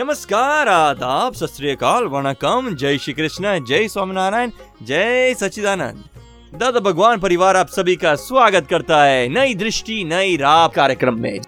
[0.00, 4.50] नमस्कार, आदाब, सत वणकम, जय श्री कृष्ण, जय स्वामीनारायण,
[4.82, 6.04] जय सचिदानंद
[6.58, 11.40] दादा भगवान परिवार आप सभी का स्वागत करता है नई दृष्टि, नई राह कार्यक्रम में।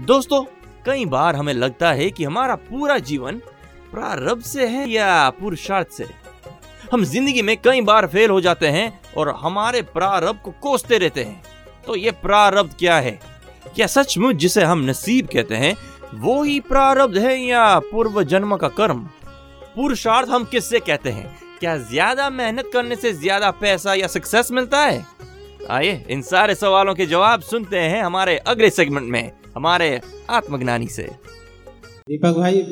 [0.00, 0.44] दोस्तों,
[0.86, 3.36] कई बार हमें लगता है कि हमारा पूरा जीवन
[3.92, 6.06] प्रारब्ध से है या पुरुषार्थ से।
[6.92, 11.24] हम ज़िंदगी में कई बार फेल हो जाते हैं और हमारे प्रारब्ध को कोसते रहते
[11.24, 11.42] हैं।
[11.86, 13.20] तो ये प्रारब्ध क्या है?
[13.74, 15.76] क्या सचमुच जिसे हम नसीब कहते हैं
[16.14, 19.00] वो ही प्रारब्ध है या पूर्व जन्म का कर्म?
[19.74, 21.38] पुरुषार्थ हम किससे कहते हैं?
[21.60, 25.04] क्या ज़्यादा मेहनत करने से ज़्यादा पैसा या सक्सेस मिलता है?
[25.70, 31.02] आइए इन सारे सवालों के जवाब सुनते हैं हमारे अगले सेगमेंट में हमारे आत्मज्ञानी से।
[31.02, 32.62] दीपक भाई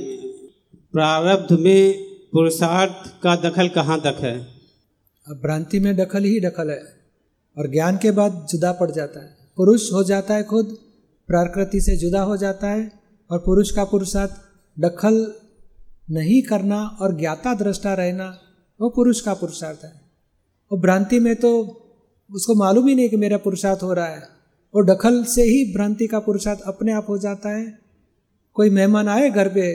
[0.94, 4.36] प्रारब्ध में पुरुषार्थ का दखल कहाँ तक है?
[5.26, 6.82] अब भ्रांति में दखल ही दखल है
[7.56, 10.76] और ज्ञान के बाद जुदा पड़ जाता है। पुरुष हो जाता है खुद
[11.28, 12.90] प्रकृति से जुदा हो जाता है
[13.30, 14.30] और पुरुष का पुरुषार्थ,
[14.80, 15.34] दखल
[16.10, 18.38] नहीं करना और ज्ञाता दृष्टा रहना,
[18.80, 20.00] वो पुरुष का पुरुषार्थ है।
[20.72, 21.82] और भ्रांति में तो
[22.34, 24.22] उसको मालूम ही नहीं कि मेरा पुरुषार्थ हो रहा है।
[24.74, 27.78] और दखल से ही भ्रांति का पुरुषार्थ अपने आप हो जाता है।
[28.54, 29.72] कोई मेहमान आए घर पे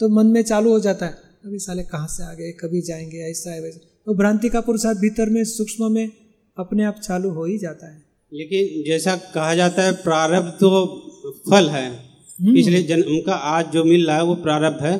[0.00, 1.12] तो मन में चालू हो जाता है,
[1.44, 4.98] अभी साले कहाँ से आ गए, कभी जाएँगे, ऐसा है वैसा। तो भ्रांति का पुरुषार्थ
[4.98, 6.10] भीतर में, सूक्ष्म में
[6.58, 8.02] अपने आप चालू हो ही जाता है।
[8.34, 10.86] लेकिन जैसा कहा जाता है, प्रारब्ध तो
[11.50, 12.07] फल है।
[12.38, 14.96] पिछले जन्म का आज जो मिल रहा है वो प्रारब्ध है।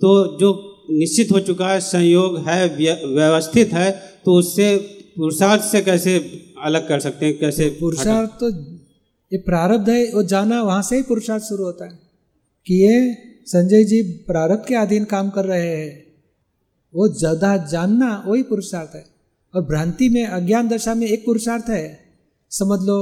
[0.00, 0.52] तो जो
[0.90, 2.58] निश्चित हो चुका है संयोग है
[3.06, 3.90] व्यवस्थित है
[4.24, 4.76] तो उससे
[5.16, 6.16] पुरुषार्थ से कैसे
[6.64, 8.50] अलग कर सकते हैं कैसे पुरुषार्थ तो
[9.32, 11.98] ये प्रारब्ध है वो जाना वहाँ से ही पुरुषार्थ शुरू होता है।
[12.66, 13.14] कि ये
[13.46, 15.90] संजय जी प्रारब्ध के अधीन काम कर रहे हैं।
[16.94, 19.04] वो ज़्यादा जानना वही पुरुषार्थ है।
[19.54, 21.84] और भ्रांति में अज्ञान दशा में एक पुरुषार्थ है।
[22.52, 22.98] समझ लो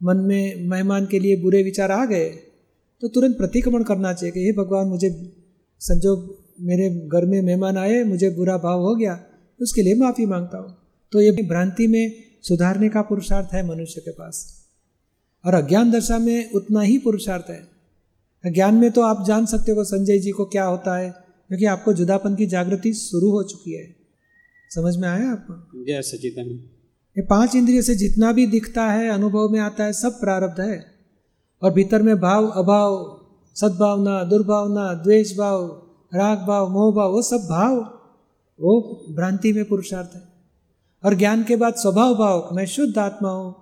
[0.00, 2.28] मन में मेहमान के लिए बुरे विचार आ गए।
[3.00, 5.32] तो तुरंत प्रतिक्रमण करना चाहिए कि हे भगवान मुझे
[5.80, 9.24] संजोग मेरे घर में मेहमान आए मुझे बुरा भाव हो गया
[9.62, 10.76] उसके लिए माफ़ी माँगता हूँ।
[11.12, 14.64] तो ये भ्रांति में सुधारने का पुरुषार्थ है मनुष्य के पास।
[15.44, 19.84] और अज्ञान दशा में उतना ही पुरुषार्थ है। ज्ञान में तो आप जान सकते हो
[19.84, 21.10] संजय जी को क्या होता है
[21.48, 23.96] क्योंकि आपको जुदापन की जागृति शुरू हो चुकी है।
[24.74, 25.84] समझ में आया आपको?
[25.84, 26.60] जय सचिदानंद।
[27.16, 30.97] ये पाँच इंद्रिय से जितना भी दिखता है अनुभव में आता है सब प्रारब्ध है।
[31.62, 33.20] और भीतर में भाव, अभाव,
[33.54, 35.82] सद्भावना, दुर्भावना द्वेष भाव
[36.14, 37.76] राग भाव मोह भाव वो सब भाव,
[38.60, 40.22] वो भ्रांति में पुरुषार्थ है।
[41.04, 43.54] और ज्ञान के बाद स्वभाव भाव मैं शुद्ध आत्मा हूँ,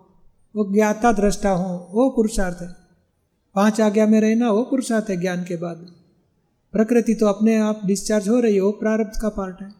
[0.57, 2.69] वो ज्ञाता दृष्टा हूँ, वो पुरुषार्थ है।
[3.55, 5.87] पाँच आज्ञा में रहना, वो पुरुषार्थ है ज्ञान के बाद।
[6.73, 9.75] प्रकृति तो अपने आप डिस्चार्ज हो रही है, वो प्रारब्ध का पार्ट है।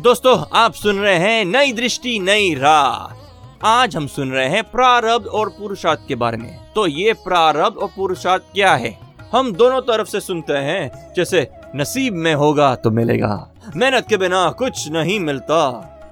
[0.00, 5.26] दोस्तों, आप सुन रहे हैं नई दृष्टि, नई राह। आज हम सुन रहे हैं प्रारब्ध
[5.26, 8.90] और पुरुषार्थ के बारे में। तो ये प्रारब्ध और पुरुषार्थ क्या है?
[9.32, 11.40] हम दोनों तरफ़ से सुनते हैं, जैसे
[11.76, 13.30] नसीब में होगा तो मिलेगा,
[13.76, 15.58] मेहनत के बिना कुछ नहीं मिलता।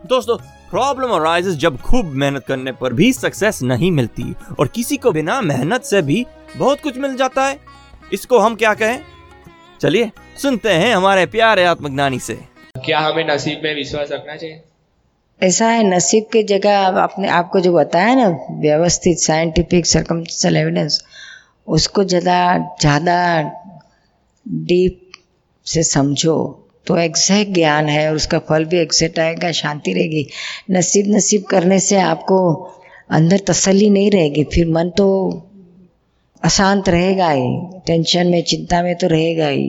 [0.06, 0.36] दोस्तों
[0.70, 5.40] प्रॉब्लम अराइजेस जब खूब मेहनत करने पर भी सक्सेस नहीं मिलती और किसी को बिना
[5.40, 7.58] मेहनत से भी बहुत कुछ मिल जाता है।
[8.12, 9.00] इसको हम क्या कहें?
[9.80, 10.10] चलिए,
[10.42, 12.38] सुनते हैं हमारे प्यारे आत्मज्ञानी से।
[12.84, 14.62] क्या हमें नसीब में विश्वास रखना चाहिए?
[15.40, 18.28] ऐसा है, नसीब की जगह आपने आपको जो बताया ना,
[18.60, 21.02] व्यवस्थित साइंटिफिक सर्कमस्टेंशियल एविडेंस
[21.68, 22.36] उसको ज़्यादा
[22.80, 23.16] ज़्यादा
[24.66, 25.00] डीप
[25.66, 26.36] से समझो।
[26.86, 30.26] तो एग्जैक्ट ज्ञान है और उसका फल भी एग्जैक्ट आएगा, शांति रहेगी।
[30.70, 32.38] नसीब नसीब करने से आपको
[33.10, 35.08] अंदर तसल्ली नहीं रहेगी, फिर मन तो
[36.42, 37.48] अशांत रहेगा ही,
[37.86, 39.68] टेंशन में, चिंता में तो रहेगा ही।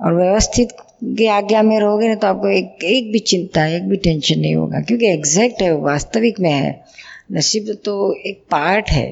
[0.00, 0.76] और व्यवस्थित
[1.08, 4.54] की आज्ञा में रहोगे ना तो आपको एक एक भी चिंता, एक भी टेंशन नहीं
[4.56, 6.84] होगा, क्योंकि एग्जैक्ट है वास्तविक में है।
[7.32, 7.94] नसीब तो
[8.26, 9.06] एक पार्ट है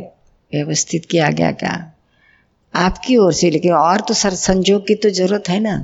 [0.52, 1.72] व्यवस्थित की आज्ञा का।
[2.74, 5.76] आपकी ओर से, लेकिन और तो सर, संजोग की तो ज़रूरत है ना।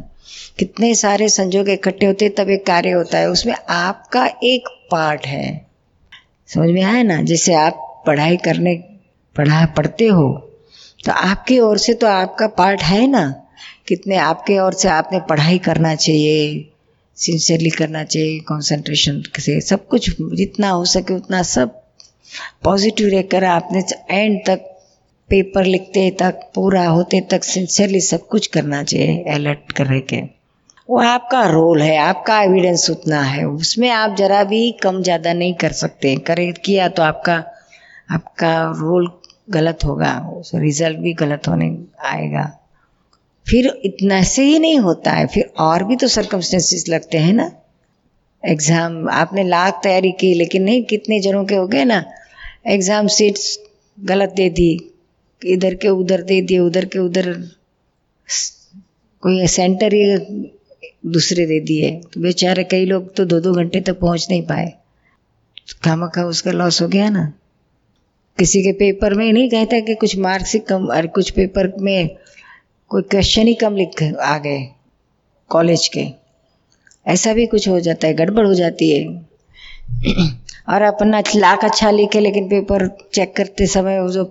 [0.58, 5.26] कितने सारे संजोग इकट्ठे होते हैं, तब एक कार्य होता है। उसमें आपका एक पार्ट
[5.26, 5.66] है।
[6.49, 7.20] समझ में आया ना?
[7.22, 8.75] जैसे आप पढ़ाई करने,
[9.37, 10.28] पढ़ा, पढ़ते हो
[11.04, 13.22] तो आपकी ओर से तो आपका पार्ट है ना।
[13.88, 16.69] कितने आपके और से आपने पढ़ाई करना चाहिए
[17.17, 21.81] सिंसियरली करना चाहिए कंसंट्रेशन से सब कुछ जितना हो सके उतना सब
[22.64, 24.64] पॉजिटिव रहकर आपने एंड तक
[25.31, 30.20] पेपर लिखते तक, पूरा होते तक सिंसियरली सब कुछ करना चाहिए अलर्ट कर के।
[30.88, 35.55] वो आपका रोल है, आपका एविडेंस उतना है, उसमें आप जरा भी कम ज़्यादा नहीं
[35.55, 37.35] कर सकते। करे किया तो आपका
[38.11, 39.11] आपका रोल
[39.50, 40.12] गलत होगा
[40.55, 42.57] रिज़ल्ट भी गलत होने आएगा।
[43.49, 47.50] फिर इतना से ही नहीं होता है, फिर और भी तो सर्कमस्टेंसेस लगते हैं ना।
[48.43, 52.05] एग्ज़ाम आपने लाख तैयारी की, लेकिन नहीं, कितने जनों के हो गए ना।
[52.67, 53.59] एग्ज़ाम सीट्स
[53.99, 54.71] गलत दे दी,
[55.43, 57.33] इधर के उधर दे दिए, उधर के उधर
[59.23, 60.17] कोई सेंटर ही
[61.06, 64.73] दूसरे दे दिए। तो बेचारे कई लोग तो दो दो घंटे तक पहुँच नहीं पाए।
[65.85, 67.33] खामा खा उसका लॉस हो गया ना।
[68.39, 72.17] किसी के पेपर में नहीं कहता कि कुछ मार्क्स ही कम और कुछ पेपर में
[72.90, 74.58] कोई क्वेश्चन ही कम लिख आ गए
[75.50, 76.05] कॉलेज के।
[77.06, 79.06] ऐसा भी कुछ हो जाता है, गड़बड़ हो जाती है।
[80.69, 84.25] और अपना लाख अच्छा लिखे, लेकिन पेपर चेक करते समय वो जो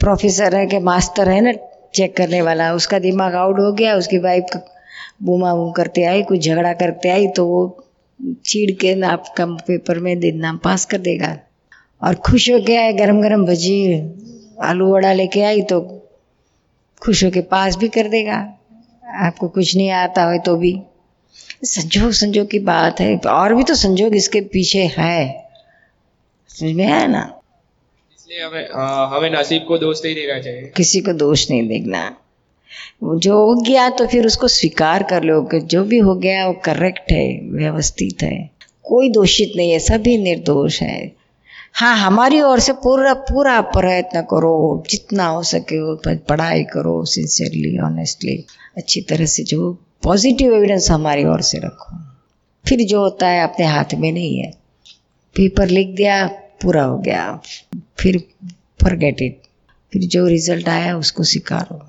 [0.00, 1.52] प्रोफेसर है कि मास्टर है ना
[1.94, 4.56] चेक करने वाला, उसका दिमाग आउट हो गया, उसकी वाइफ
[5.22, 7.86] बूमा बूम करते आई कुछ झगड़ा करते आई तो वो
[8.44, 11.36] चीड़ के ना आपका पेपर में दिन नाम पास कर देगा।
[12.02, 13.78] और खुश हो गया है गरम गरम भजी,
[14.62, 15.95] आलू वड़ा लेके आई तो
[17.02, 18.36] खुश हो के पास भी कर देगा।
[19.14, 20.80] आपको कुछ नहीं आता हो तो भी।
[21.64, 25.46] संजोग संजोग की बात है। और भी तो संजोग इसके पीछे है।
[26.48, 27.40] समझ में आया ना?
[28.16, 28.68] इसलिए हमें
[29.16, 32.16] हमें नसीब को दोष नहीं देना चाहिए। किसी को दोष नहीं देखना।
[33.04, 36.52] जो हो गया तो फिर उसको स्वीकार कर लो कि जो भी हो गया वो
[36.52, 38.50] करेक्ट है व्यवस्थित है।
[38.82, 41.12] कोई दोषित नहीं है सभी निर्दोष है।
[41.78, 45.78] हाँ हमारी ओर से पूरा पूरा प्रयत्न करो, जितना हो सके
[46.18, 48.46] पढ़ाई करो सिंसियरली ऑनेस्टली
[48.76, 51.98] अच्छी तरह से जो पॉजिटिव एविडेंस हमारी ओर से रखो।
[52.68, 54.50] फिर जो होता है, अपने हाथ में नहीं है।
[55.36, 56.26] पेपर लिख दिया,
[56.62, 57.40] पूरा हो गया।
[57.98, 58.22] फिर
[58.82, 59.42] फॉरगेट इट
[59.92, 61.82] फिर जो रिज़ल्ट आया, उसको स्वीकारो।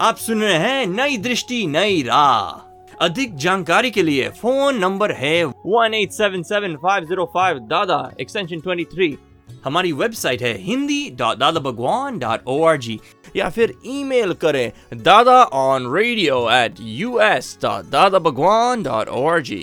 [0.00, 2.67] आप सुन रहे हैं नई दृष्टि, नई राह।
[3.00, 7.98] अधिक जानकारी के लिए फ़ोन नंबर है one eight seven seven five zero five Dada
[8.20, 9.16] extension twenty three
[9.64, 12.98] हमारी वेबसाइट है Hindi dot Dada Bhagwan dot O R G
[13.36, 14.70] या फिर ईमेल करें
[15.04, 19.60] Dada on radio at U S dot Dada Bhagwan dot O R G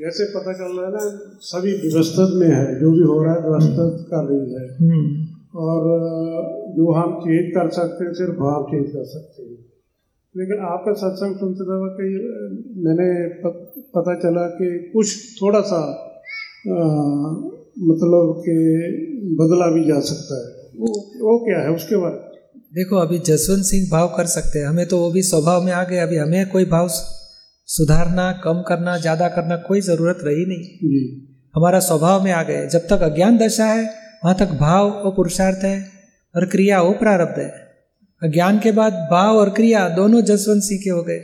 [0.00, 1.04] जैसे पता चल रहा है ना
[1.44, 5.06] सभी व्यवस्थित में है जो भी हो रहा है व्यवस्थित कर रही है। हम्म।
[5.62, 5.86] और
[6.76, 9.57] जो हम चेंज कर सकते हैं सिर्फ़ भाव चेंज कर सकते हैं।
[10.34, 11.78] लेकिन आपका सत्संग सुनते समय
[12.84, 13.08] मैंने
[13.96, 15.80] पता चला कि कुछ थोड़ा सा
[16.68, 16.76] अ,
[17.90, 18.54] मतलब कि
[19.40, 20.88] बदला भी जा सकता है। वो
[21.20, 22.26] वो क्या है उसके बारे
[22.74, 25.84] देखो अभी जसवंत सिंह भाव कर सकते हैं। हमें तो वो भी स्वभाव में आ
[25.84, 26.88] गए अभी हमें कोई भाव
[27.68, 31.00] सुधारना कम करना ज़्यादा करना कोई ज़रूरत रही नहीं। जी।
[31.54, 33.84] हमारा स्वभाव में आ गए जब तक अज्ञान दशा है
[34.24, 35.78] वहाँ तक भाव और पुरुषार्थ है
[36.34, 37.67] और क्रिया वो प्रारब्ध है।
[38.22, 41.20] अज्ञान के बाद भाव और क्रिया दोनों जसवंत सिंह के हो गए।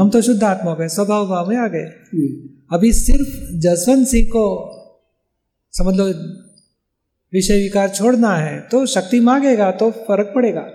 [0.00, 1.86] हम तो शुद्ध आत्मा हो गए स्वभाव भाव में आ गए।
[2.70, 4.44] अभी सिर्फ़ जसवंत सिंह को
[5.74, 6.06] समझ लो
[7.32, 10.66] विषय विकार छोड़ना है तो शक्ति मांगेगा तो फ़र्क पड़ेगा।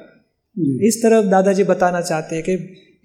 [0.87, 2.53] इस तरफ़ दादाजी बताना चाहते हैं कि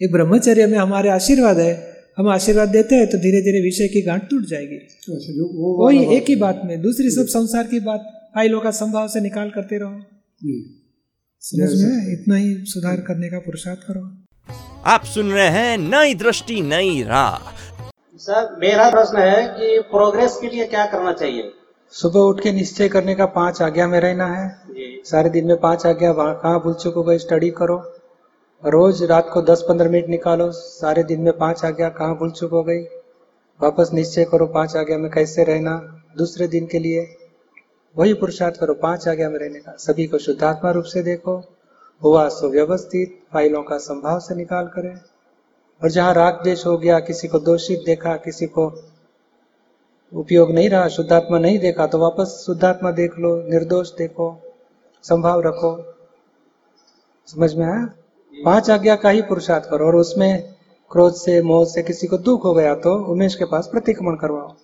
[0.00, 1.74] एक ब्रह्मचर्य में हमारे आशीर्वाद है
[2.18, 4.76] हम आशीर्वाद देते हैं तो धीरे धीरे विषय की गांठ टूट जाएगी।
[5.08, 5.32] अच्छा
[5.78, 9.50] वही एक ही बात में दूसरी सब संसार की बात फाइलों का संभाव से निकाल
[9.50, 10.00] करते रहो।
[11.48, 12.12] समझ में?
[12.12, 14.24] इतना ही सुधार करने का पुरुषार्थ करो।
[14.84, 17.38] आप सुन रहे हैं नई दृष्टि नई राह।
[18.16, 21.52] सर मेरा प्रश्न है कि प्रोग्रेस के लिए क्या करना चाहिए?
[21.90, 25.56] सुबह उठ के निश्चय करने का पाँच आज्ञा में रहना है। जी। सारे दिन में
[25.56, 27.92] पाँच आज्ञा वहाँ कहाँ भूल चुको गए स्टडी करो।
[28.64, 32.62] रोज रात को दस पंद्रह मिनट निकालो। सारे दिन में पाँच आज्ञा कहाँ भूल चुको
[32.62, 32.82] गई
[33.60, 37.16] वापस निश्चय करो पाँच आज्ञा में कैसे रहना। दूसरे दिन के लिए
[37.96, 41.36] वही पुरुषार्थ करो, पाँच आज्ञा में रहने का सभी को शुद्धात्मा रूप से देखो।
[42.02, 44.94] हुआ सुव्यवस्थित फाइलों का संभाव से निकाल करें।
[45.82, 48.66] और जहाँ राग द्वेष हो गया, किसी को दोषित देखा, किसी को
[50.12, 54.40] उपयोग नहीं रहा, शुद्धात्मा नहीं देखा तो वापस शुद्धात्मा देख लो, निर्दोष देखो,
[55.02, 55.94] संभाव रखो।
[57.26, 57.86] समझ में आया?
[58.34, 60.54] पाँच आज्ञा का ही पुरुषार्थ करो, और उसमें
[60.90, 64.54] क्रोध से, मोह से किसी को दुख हो गया तो उमेश के पास प्रतिक्रमण करवाओ।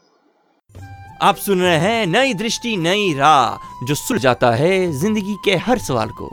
[1.22, 5.78] आप सुन रहे हैं नई दृष्टि, नई राह, जो सुल जाता है ज़िंदगी के हर
[5.78, 6.30] सवाल को।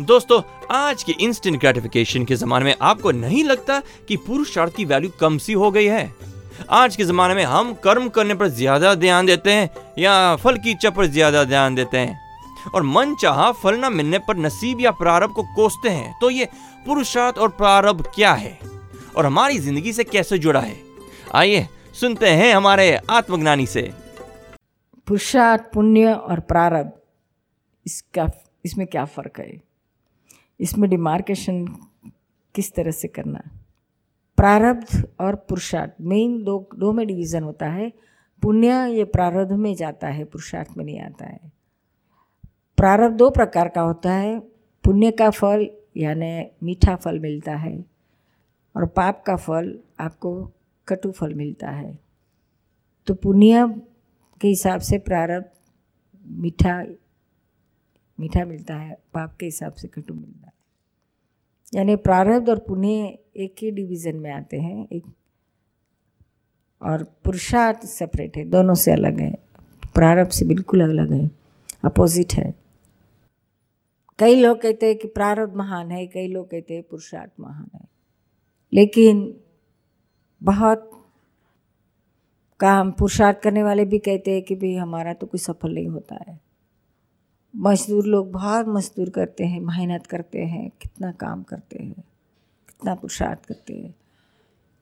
[0.00, 5.10] दोस्तों, आज के इंस्टेंट ग्रेटिफिकेशन के जमाने में आपको नहीं लगता कि पुरुषार्थ की वैल्यू
[5.20, 6.14] कम सी हो गई है?
[6.70, 10.70] आज के जमाने में हम कर्म करने पर ज़्यादा ध्यान देते हैं, या फल की
[10.70, 12.20] इच्छा पर ज़्यादा ध्यान देते हैं?
[12.74, 16.48] और मन चाह फल न मिलने पर नसीब या प्रारब्ध को कोसते हैं तो ये
[16.86, 18.58] पुरुषार्थ और प्रारब्ध क्या है?
[19.16, 20.76] और हमारी ज़िंदगी से कैसे जुड़ा है?
[21.34, 23.90] आइए, सुनते हैं हमारे आत्मज्ञानी से।
[25.06, 26.92] पुरुषार्थ, पुण्य और प्रारब्ध।
[27.86, 28.30] इसका,
[28.64, 29.60] इसमें क्या फ़र्क है?
[30.60, 31.66] इसमें डिमार्केशन
[32.54, 33.42] किस तरह से करना
[34.36, 37.92] प्रारब्ध और पुरुषार्थ मेन दो दो में डिवीज़न होता है।
[38.42, 41.52] पुण्य ये प्रारब्ध में जाता है, पुरुषार्थ में नहीं आता है।
[42.76, 44.40] प्रारब्ध दो प्रकार का होता है।
[44.84, 47.84] पुण्य का फल, यानी मीठा फल मिलता है,
[48.76, 50.50] और पाप का फल, आपको
[50.88, 51.98] कटु फल मिलता है।
[53.06, 53.80] तो पुण्य
[54.42, 55.50] के हिसाब से प्रारब्ध
[56.26, 56.84] मीठा
[58.20, 60.52] मीठा मिलता है, पाप के हिसाब से कटु मिलता है।
[61.74, 65.04] यानी प्रारब्ध और पुण्य एक ही डिवीज़न में आते हैं, एक
[66.82, 69.32] और पुरुषार्थ सेपरेट है, दोनों से अलग है।
[69.94, 71.30] प्रारब्ध से बिल्कुल अलग है
[71.84, 72.54] अपोजिट है।
[74.18, 77.88] कई लोग कहते हैं कि प्रारब्ध महान है, कई लोग कहते हैं पुरुषार्थ महान है।
[78.72, 79.40] लेकिन
[80.42, 81.01] बहुत
[82.62, 86.16] काम पुरुषार्थ करने वाले भी कहते हैं कि भाई हमारा तो कोई सफल नहीं होता
[86.28, 86.40] है।
[87.56, 91.94] मजदूर लोग बहुत मजदूर करते हैं, मेहनत करते हैं, कितना काम करते हैं,
[92.68, 93.94] कितना पुरुषार्थ करते हैं,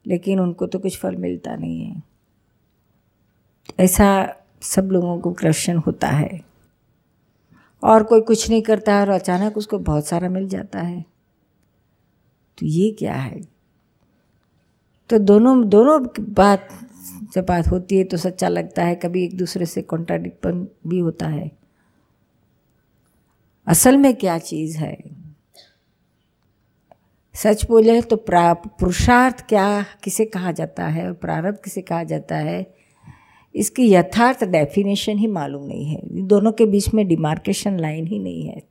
[0.07, 2.03] लेकिन उनको तो कुछ फल मिलता नहीं है।
[3.81, 6.41] ऐसा सब लोगों को क्वेश्चन होता है।
[7.83, 11.05] और कोई कुछ नहीं करता है और अचानक उसको बहुत सारा मिल जाता है।
[12.59, 13.60] तो ये क्या है?
[15.11, 16.69] तो दोनों दोनों बात,
[17.35, 21.29] जब बात होती है तो सच्चा लगता है, कभी एक दूसरे से कॉन्ट्राडिक्शन भी होता
[21.29, 21.51] है।
[23.67, 24.99] असल में क्या चीज़ है?
[27.35, 32.75] सच बोले तो पुरुषार्थ क्या, किसे कहा जाता है और प्रारब्ध किसे कहा जाता है?
[33.55, 38.47] इसकी यथार्थ डेफिनेशन ही मालूम नहीं है। दोनों के बीच में डिमार्केशन लाइन ही नहीं
[38.47, 38.63] है।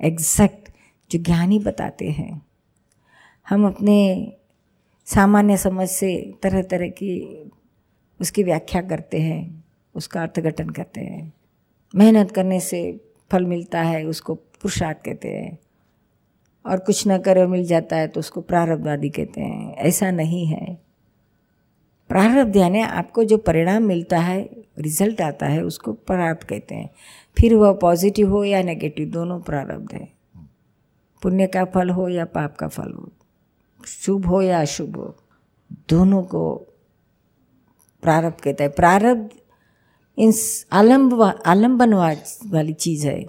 [0.00, 0.70] एग्जैक्ट
[1.10, 2.42] जो ज्ञानी बताते हैं।
[3.48, 3.96] हम अपने
[5.06, 7.42] सामान्य समझ से तरह तरह की
[8.20, 11.32] उसकी व्याख्या करते हैं, उसका अर्थघटन करते हैं।
[11.94, 13.00] मेहनत करने से
[13.32, 15.58] फल मिलता है, उसको पुरुषार्थ कहते हैं।
[16.66, 20.78] और कुछ न करे मिल जाता है तो उसको प्रारब्धवादी कहते हैं। ऐसा नहीं है।
[22.08, 26.90] प्रारब्ध यानी आपको जो परिणाम मिलता है, रिज़ल्ट आता है, उसको प्रारब्ध कहते हैं।
[27.38, 30.08] फिर वह पॉजिटिव हो या नेगेटिव, दोनों प्रारब्ध है।
[31.22, 33.12] पुण्य का फल हो या पाप का फल हो।
[33.86, 35.16] शुभ हो या अशुभ हो,
[35.72, 36.54] दोनों को
[38.02, 39.30] प्रारब्ध कहते हैं। प्रारब्ध
[40.18, 40.32] इन
[40.72, 41.94] आलम्ब आलंबन
[42.46, 43.24] वाली चीज़ है।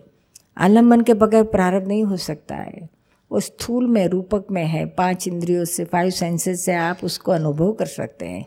[0.57, 2.89] आलंबन के बगैर प्रारब्ध नहीं हो सकता है।
[3.31, 7.73] वो स्थूल में, रूपक में है। पाँच इंद्रियों से फाइव सेंसेस से आप उसको अनुभव
[7.73, 8.45] कर सकते हैं।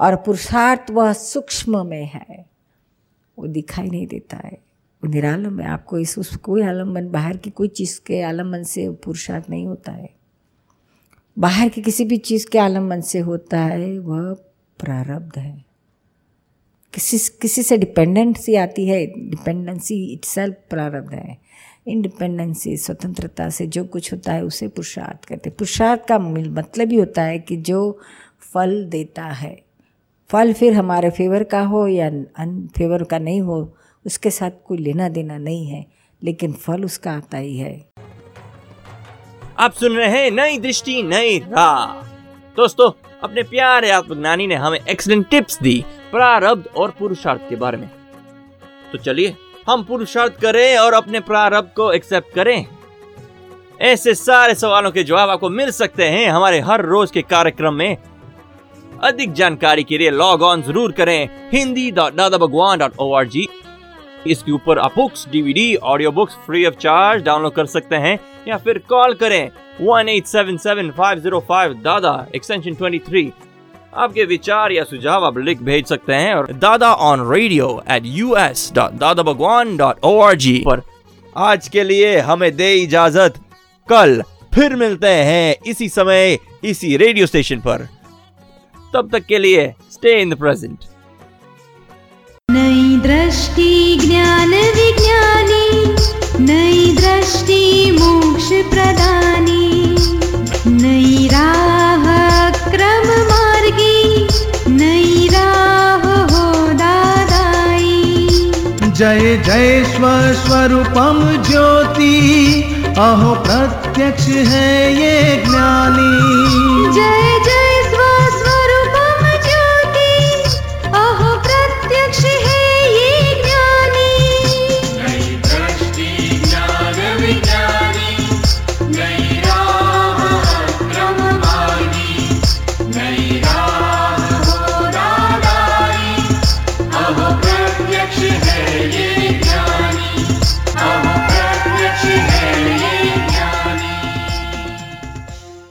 [0.00, 2.50] और पुरुषार्थ वह सूक्ष्म में है।
[3.38, 4.62] वो दिखाई नहीं देता है।
[5.04, 8.90] वो निरालम है। आपको इस उस कोई आलंबन बाहर की कोई चीज़ के आलंबन से
[8.90, 10.21] पुरुषार्थ नहीं होता है।
[11.38, 14.32] बाहर की किसी भी चीज़ के आलंबन से होता है, वह
[14.78, 15.64] प्रारब्ध है।
[16.94, 21.38] किसी किसी से डिपेंडेंसी आती है डिपेंडेंसी इट्सेल्फ प्रारब्ध है।
[21.86, 26.96] इंडिपेंडेंसी स्वतंत्रता से जो कुछ होता है, उसे पुरुषार्थ कहते हैं। पुरुषार्थ का मतलब ही
[26.96, 27.98] होता है कि जो
[28.40, 29.62] फल देता है,
[30.28, 34.78] फल फिर हमारे फेवर का हो या अन फेवर का नहीं हो, उसके साथ कोई
[34.78, 35.86] लेना देना नहीं है,
[36.22, 37.91] लेकिन फल उसका आता ही है।
[39.62, 42.00] आप सुन रहे हैं नई दृष्टि, नई राह।
[42.56, 42.90] दोस्तों,
[43.22, 45.74] अपने प्यारे आत्मज्ञानी ने हमें एक्सीलेंट टिप्स दी
[46.10, 47.88] प्रारब्ध और पुरुषार्थ के बारे में।
[48.92, 49.34] तो चलिए,
[49.68, 52.66] हम पुरुषार्थ करें और अपने प्रारब्ध को एक्सेप्ट करें।
[53.82, 57.96] ऐसे सारे सवालों के जवाब आपको मिल सकते हैं हमारे हर रोज के कार्यक्रम में।
[59.04, 63.28] अधिक जानकारी के लिए लॉग ऑन ज़रूर करें Hindi dot Dada Bhagwan dot O R
[63.28, 63.48] G
[64.26, 68.56] इसके ऊपर आप books DVD audio books free of charge download कर सकते हैं। या
[68.56, 73.32] फिर कॉल करें one eight seven seven five zero five, Dada extension twenty three
[73.94, 78.34] आपके विचार या सुझाव आप लिख भेज सकते हैं और Dada on radio at U
[78.38, 80.82] S dot Dada Bhagwan dot O R G पर।
[81.36, 83.34] आज के लिए हमें दे इजाज़त।
[83.88, 84.22] कल
[84.54, 87.86] फिर मिलते हैं इसी समय, इसी रेडियो स्टेशन पर।
[88.94, 90.84] तब तक के लिए स्टे इन द प्रेजेंट
[92.48, 95.66] नई दृष्टि, ज्ञान विज्ञानी।
[96.44, 97.62] नई दृष्टि
[98.00, 99.68] मोक्ष प्रदानी
[100.82, 102.04] नई राह
[102.74, 104.26] क्रम मार्गी
[104.76, 106.46] नई राह हो
[106.82, 107.90] दादाई
[109.00, 112.14] जय जय स्वस्वरूपम ज्योति
[113.08, 115.14] अहो प्रत्यक्ष है ये
[115.46, 116.12] ज्ञानी।